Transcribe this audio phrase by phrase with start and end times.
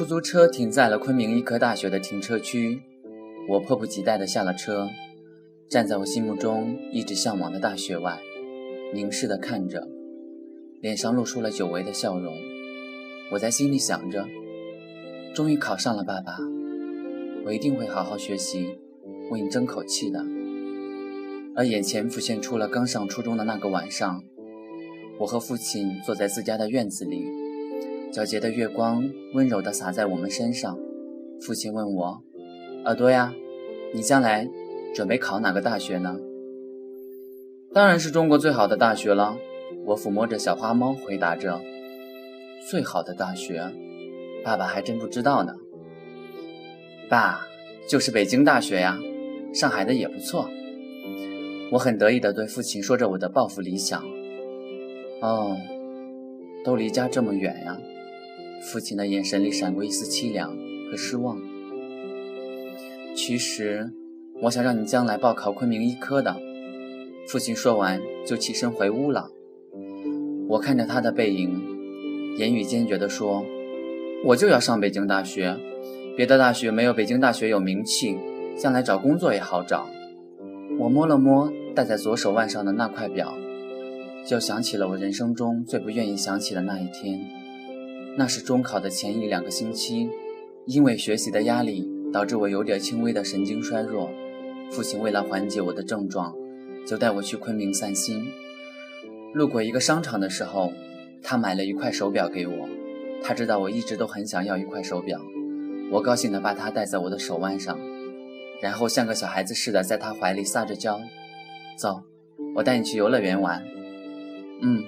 [0.00, 2.80] 出租车停在了昆明医科大学的停车区，
[3.46, 4.88] 我迫不及待地下了车，
[5.68, 8.18] 站在我心目中一直向往的大学外，
[8.94, 9.86] 凝视地看着，
[10.80, 12.34] 脸上露出了久违的笑容。
[13.30, 14.26] 我在心里想着，
[15.34, 16.38] 终于考上了，爸爸，
[17.44, 18.78] 我一定会好好学习，
[19.30, 20.24] 为你争口气的。
[21.54, 24.24] 而眼前浮现出了刚上初中的那个晚上，
[25.18, 27.39] 我和父亲坐在自家的院子里。
[28.12, 30.76] 皎洁的月光温柔地洒在我们身上。
[31.40, 32.20] 父亲问我
[32.84, 33.32] ：“耳朵呀，
[33.94, 34.48] 你将来
[34.92, 36.18] 准备考哪个大学呢
[37.72, 39.36] ？”“当然是中国最好的大学了。”
[39.86, 41.60] 我抚摸着小花猫回答着。
[42.68, 43.64] “最好的大学，
[44.44, 45.54] 爸爸还真不知道呢。
[47.08, 47.46] ”“爸，
[47.88, 48.98] 就是北京大学呀，
[49.54, 50.50] 上海的也不错。”
[51.70, 54.02] 我很得意地对父亲说着我的抱负理想。
[55.22, 55.56] “哦，
[56.64, 57.78] 都离家这么远呀。”
[58.60, 60.56] 父亲的眼神里闪过一丝凄凉
[60.90, 61.38] 和失望。
[63.16, 63.90] 其实，
[64.42, 66.36] 我想让你将来报考昆明医科的。
[67.26, 69.30] 父亲说完就起身回屋了。
[70.48, 71.60] 我看着他的背影，
[72.36, 73.44] 言语坚决地说
[74.26, 75.56] ：“我就要上北京大学，
[76.16, 78.18] 别的大学没有北京大学有名气，
[78.56, 79.88] 将来找工作也好找。”
[80.78, 83.36] 我摸了摸戴在左手腕上的那块表，
[84.26, 87.20] 就想起了我人生中最不愿意想起的那一天。
[88.16, 90.08] 那是中考的前一两个星期，
[90.66, 94.10] 因为学习的压力，导致我有点轻微的神经衰弱。
[94.70, 96.34] 父亲为了缓解我的症状，
[96.86, 98.26] 就带我去昆明散心。
[99.32, 100.72] 路过一个商场的时候，
[101.22, 102.68] 他买了一块手表给我。
[103.22, 105.20] 他知道我一直都很想要一块手表，
[105.90, 107.78] 我高兴地把它戴在我的手腕上，
[108.60, 111.00] 然后像个小孩子似的在他怀里撒着娇。
[111.76, 112.02] 走，
[112.56, 113.64] 我带你去游乐园玩。
[114.62, 114.84] 嗯。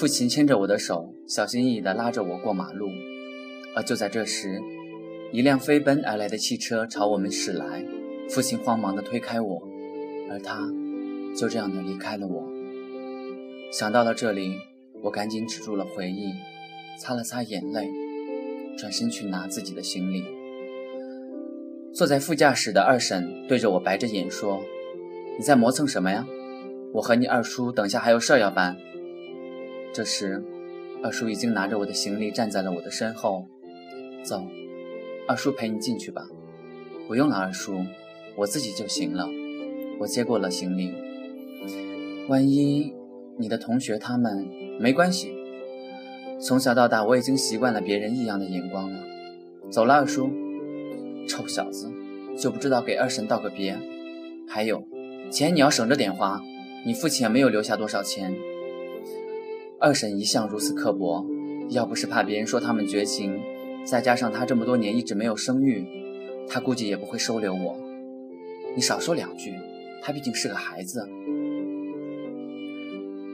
[0.00, 2.88] 父亲牵着我的手，小心翼翼地拉着我过马路。
[3.76, 4.58] 而就在这时，
[5.30, 7.84] 一辆飞奔而来的汽车朝我们驶来，
[8.30, 9.62] 父亲慌忙地推开我，
[10.30, 10.66] 而他
[11.36, 12.48] 就这样的离开了我。
[13.70, 14.56] 想到了这里，
[15.02, 16.32] 我赶紧止住了回忆，
[16.98, 17.86] 擦了擦眼泪，
[18.78, 20.24] 转身去拿自己的行李。
[21.92, 24.62] 坐在副驾驶的二婶对着我白着眼说
[25.36, 26.26] ：“你在磨蹭什么呀？
[26.94, 28.78] 我和你二叔等下还有事要办。”
[29.92, 30.42] 这时，
[31.02, 33.46] 二叔已经拿着我的行李站在了我的身后。
[34.22, 34.46] 走，
[35.26, 36.28] 二叔陪你进去吧。
[37.08, 37.84] 不用了，二叔，
[38.36, 39.26] 我自己就行了。
[39.98, 40.92] 我接过了行李。
[42.28, 42.94] 万一
[43.36, 44.48] 你的同学他们
[44.78, 45.34] 没关系。
[46.40, 49.00] 从小到大，我已经习惯了别人异样的眼光了。
[49.70, 50.30] 走了，二叔。
[51.28, 51.90] 臭小子，
[52.36, 53.76] 就不知道给二婶道个别。
[54.48, 54.84] 还有，
[55.30, 56.40] 钱你要省着点花。
[56.86, 58.34] 你父亲也没有留下多少钱。
[59.82, 61.24] 二婶一向如此刻薄，
[61.70, 63.40] 要不是怕别人说他们绝情，
[63.82, 65.86] 再加上她这么多年一直没有生育，
[66.46, 67.80] 她估计也不会收留我。
[68.76, 69.54] 你少说两句，
[70.02, 71.08] 她毕竟是个孩子。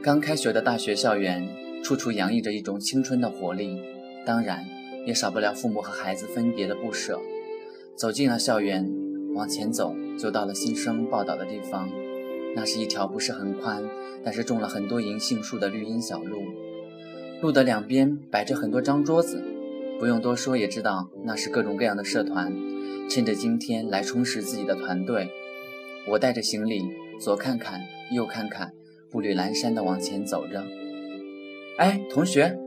[0.01, 1.45] 刚开学的大学校园，
[1.83, 3.81] 处处洋溢着一种青春的活力，
[4.25, 4.65] 当然
[5.05, 7.19] 也少不了父母和孩子分别的不舍。
[7.97, 8.89] 走进了校园，
[9.35, 11.89] 往前走就到了新生报道的地方。
[12.57, 13.83] 那是一条不是很宽，
[14.23, 16.41] 但是种了很多银杏树的绿荫小路，
[17.39, 19.43] 路的两边摆着很多张桌子，
[19.99, 22.51] 不用多说也知道那是各种各样的社团，
[23.07, 25.29] 趁着今天来充实自己的团队。
[26.07, 26.81] 我带着行李，
[27.19, 27.79] 左看看，
[28.11, 28.73] 右看看，
[29.11, 30.63] 步履蹒跚地往前走着。
[31.77, 32.57] 哎，同学，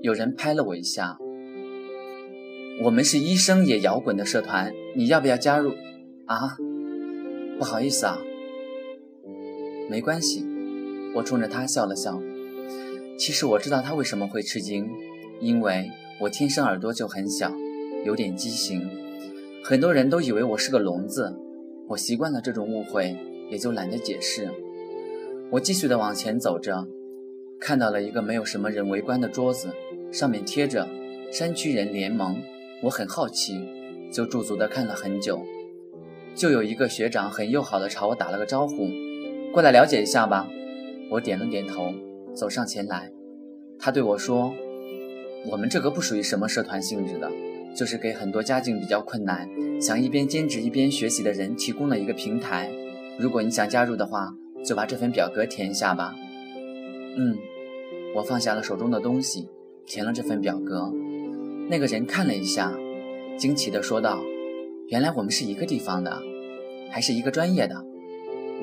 [0.00, 1.18] 有人拍了我一下。
[2.84, 5.72] 我们是医生也摇滚的社团，你要不要加入？
[6.26, 6.56] 啊，
[7.58, 8.16] 不好意思啊。
[9.88, 10.44] 没关系，
[11.14, 12.20] 我冲着他笑了笑。
[13.18, 14.90] 其实我知道他为什么会吃惊，
[15.40, 15.90] 因为
[16.20, 17.52] 我天生耳朵就很小，
[18.04, 18.88] 有点畸形。
[19.62, 21.34] 很多人都以为我是个聋子，
[21.88, 23.16] 我习惯了这种误会，
[23.50, 24.50] 也就懒得解释。
[25.50, 26.86] 我继续的往前走着，
[27.60, 29.68] 看到了一个没有什么人围观的桌子，
[30.10, 30.88] 上面贴着
[31.30, 32.42] “山区人联盟”。
[32.82, 33.60] 我很好奇，
[34.12, 35.42] 就驻足的看了很久。
[36.34, 38.88] 就有一个学长很友好的朝我打了个招呼。
[39.54, 40.48] 过来了解一下吧，
[41.08, 41.94] 我点了点头，
[42.34, 43.12] 走上前来。
[43.78, 44.52] 他对我说
[45.48, 47.30] ：“我们这个不属于什么社团性质的，
[47.72, 49.48] 就是给很多家境比较困难、
[49.80, 52.68] 想一边兼职一边学习的人提供了一个平台。
[53.16, 54.34] 如果你想加入的话，
[54.64, 56.16] 就把这份表格填一下吧。”
[57.16, 57.38] 嗯，
[58.16, 59.48] 我放下了手中的东西，
[59.86, 60.92] 填了这份表格。
[61.70, 62.76] 那个人看了一下，
[63.38, 64.20] 惊奇地说道
[64.90, 66.20] ：“原来我们是一个地方的，
[66.90, 67.76] 还是一个专业的。”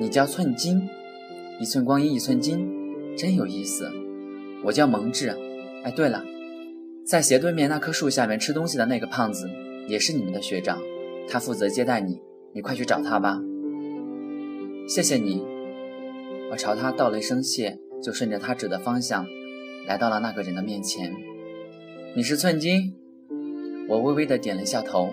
[0.02, 0.88] 你叫寸金，
[1.60, 2.68] 一寸光阴一寸金，
[3.16, 3.88] 真有意思。
[4.64, 5.32] 我叫蒙志。
[5.84, 6.24] 哎，对了，
[7.06, 9.48] 在斜对面那棵树下面吃东西的那个胖子，
[9.86, 10.80] 也是你们的学长，
[11.28, 12.20] 他负责接待你，
[12.52, 13.40] 你快去找他吧。
[14.88, 15.46] 谢谢你。
[16.50, 19.24] 我朝他道了一声谢，就顺着他指的方向，
[19.86, 21.14] 来到了那个人的面前。
[22.16, 22.96] 你是寸金？
[23.88, 25.10] 我微微的点了一下头。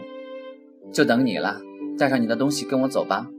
[0.92, 1.62] 就等你了，
[1.96, 3.30] 带上你的东西跟我走吧。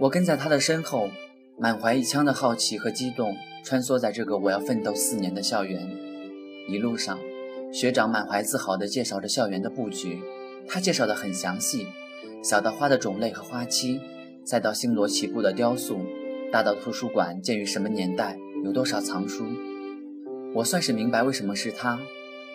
[0.00, 1.10] 我跟在他的身后，
[1.58, 5.86] 满怀一腔的好奇和激动，穿梭在这个我要奋斗四年的校园。
[6.66, 7.18] 一路上，
[7.70, 10.18] 学长满怀自豪地介绍着校园的布局，
[10.66, 11.86] 他介绍得很详细，
[12.42, 14.00] 小到花的种类和花期，
[14.42, 15.98] 再到星罗棋布的雕塑，
[16.50, 19.44] 大到图书馆建于什么年代，有多少藏书。
[20.54, 22.00] 我算是明白为什么是他，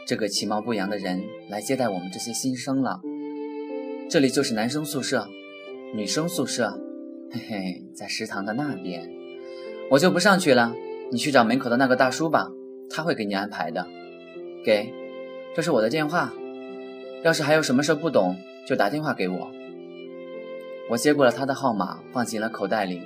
[0.07, 3.01] 这个其貌不扬的人来接待我们这些新生了。
[4.09, 5.27] 这里就是男生宿舍，
[5.93, 6.79] 女生宿舍，
[7.35, 9.11] 嘿嘿，在食堂的那边。
[9.91, 10.73] 我就不上去了，
[11.11, 12.49] 你去找门口的那个大叔吧，
[12.89, 13.85] 他会给你安排的。
[14.63, 14.93] 给，
[15.53, 16.33] 这是我的电话，
[17.25, 19.51] 要是还有什么事不懂，就打电话给我。
[20.89, 23.01] 我接过了他的号码，放进了口袋里，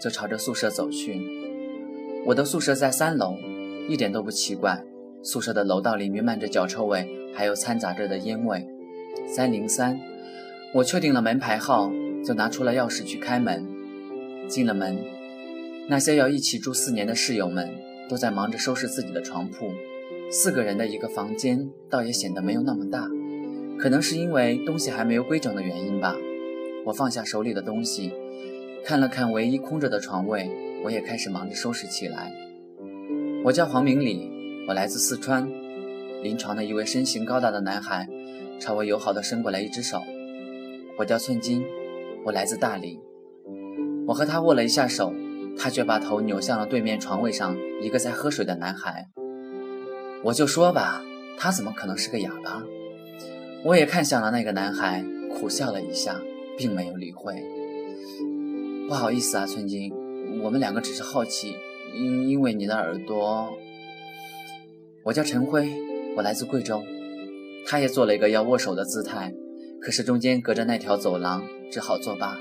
[0.00, 1.20] 就朝着宿舍走去。
[2.24, 3.36] 我的宿舍在三楼，
[3.90, 4.82] 一点都不奇怪。
[5.22, 8.66] 宿舍的楼道里弥漫着脚臭味，还有掺杂着的烟味。
[9.28, 10.00] 三零三。
[10.72, 11.90] 我确定了门牌号，
[12.24, 13.66] 就拿出了钥匙去开门。
[14.48, 14.96] 进了门，
[15.88, 17.68] 那些要一起住四年的室友们
[18.08, 19.72] 都在忙着收拾自己的床铺。
[20.30, 23.08] 四个人的一个房间，倒也显得没有那么大。
[23.78, 26.16] 可能是因为东西还没有规整的原因吧。
[26.84, 28.12] 我放下手里的东西，
[28.84, 30.48] 看了看唯一空着的床位，
[30.84, 32.32] 我也开始忙着收拾起来。
[33.44, 34.30] 我叫黄明礼，
[34.68, 35.48] 我来自四川。
[36.22, 38.08] 临床的一位身形高大的男孩
[38.58, 40.00] 朝我友好地伸过来一只手。
[40.98, 41.64] 我叫寸金，
[42.26, 43.00] 我来自大理。
[44.04, 45.14] 我和他握了一下手，
[45.56, 49.08] 他却把头扭向了对面床位上一个在喝水的男孩。
[50.24, 51.04] 我就说吧，
[51.38, 52.64] 他怎么可能是个哑巴？
[53.62, 56.20] 我也看向了那个男孩，苦笑了一下，
[56.58, 57.40] 并没有理会。
[58.88, 59.92] 不好意思啊，寸金，
[60.42, 61.54] 我们两个只是好奇，
[61.94, 63.56] 因因为你的耳朵。
[65.04, 65.70] 我叫陈辉，
[66.16, 66.82] 我来自贵州。
[67.64, 69.32] 他也做了一个要握手的姿态。
[69.80, 72.38] 可是中间隔着那条走廊，只好作罢。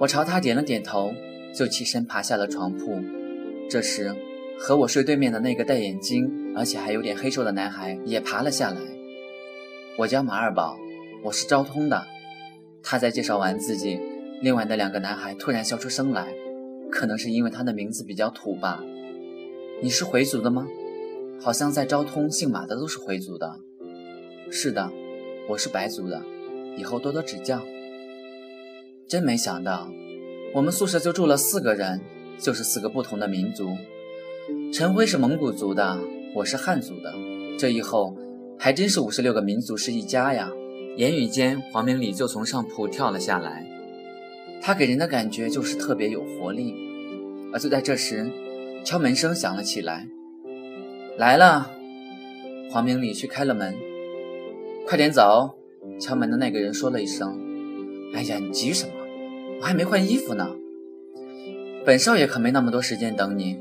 [0.00, 1.14] 我朝他点了点头，
[1.54, 3.00] 就起身爬下了床铺。
[3.70, 4.14] 这时，
[4.58, 8.80] 和我睡对面的那个戴眼镜，而且还有点黑瘦的男孩也爬了下来。
[9.96, 10.76] 我叫马二宝，
[11.22, 12.06] 我是昭通的。
[12.82, 13.98] 他在介绍完自己，
[14.42, 16.34] 另外的两个男孩突然笑出声来，
[16.90, 18.82] 可能是因为他的名字比较土吧。
[19.82, 20.66] 你是回族的吗？
[21.40, 23.58] 好像在昭通姓马的都是回族的。
[24.50, 24.90] 是的。
[25.46, 26.22] 我是白族的，
[26.78, 27.60] 以后多多指教。
[29.06, 29.90] 真没想到，
[30.54, 32.00] 我们宿舍就住了四个人，
[32.38, 33.76] 就是四个不同的民族。
[34.72, 35.98] 陈辉是蒙古族的，
[36.34, 37.12] 我是汉族的。
[37.58, 38.16] 这以后
[38.58, 40.50] 还真是五十六个民族是一家呀！
[40.96, 43.66] 言语间，黄明礼就从上铺跳了下来，
[44.62, 46.74] 他给人的感觉就是特别有活力。
[47.52, 48.30] 而就在这时，
[48.82, 50.08] 敲门声响了起来，
[51.18, 51.70] 来了。
[52.70, 53.74] 黄明礼去开了门。
[54.86, 55.56] 快点走！
[55.98, 57.40] 敲门的那个人说了一声
[58.14, 58.92] ：“哎呀，你急什么？
[59.60, 60.54] 我还没换衣服呢。
[61.86, 63.58] 本少爷可没那么多时间等你。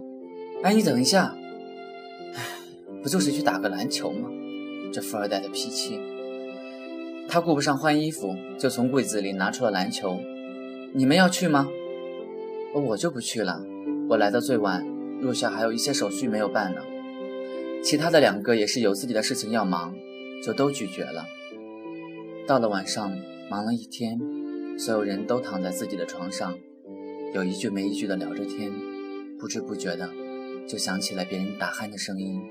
[0.64, 1.34] 哎，你等一下。
[2.36, 2.42] 哎，
[3.02, 4.30] 不就是去打个篮球吗？
[4.92, 5.98] 这富二代的脾气。”
[7.30, 10.20] 他顾不上换衣服，就从柜子里拿出了篮球。
[10.94, 11.70] 你们要去吗？
[12.74, 13.64] 我就不去了。
[14.10, 14.86] 我来的最晚，
[15.22, 16.82] 入校还有一些手续没有办呢。
[17.82, 19.96] 其他的两个也是有自己的事情要忙。
[20.44, 21.26] 就都拒绝了。
[22.46, 23.18] 到了晚上，
[23.50, 24.20] 忙了一天，
[24.78, 26.58] 所有人都躺在自己的床上，
[27.34, 28.72] 有一句没一句的聊着天，
[29.40, 30.10] 不知不觉的
[30.68, 32.42] 就想起了别人打鼾的声音。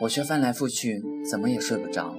[0.00, 2.14] 我却翻来覆去，怎么也睡不着，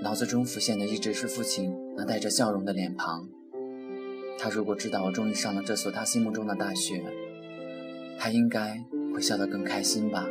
[0.00, 3.28] 脑子中浮现的一直是父亲那带着笑容的脸庞。
[4.38, 7.02] 他如果知道我终于上了这所他心目中的大学，
[8.18, 10.28] 他应该会笑得更开心吧。